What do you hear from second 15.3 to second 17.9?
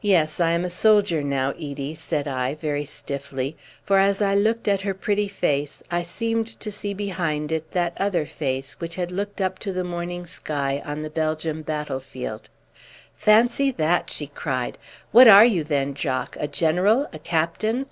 you, then, Jock? A general? A captain?"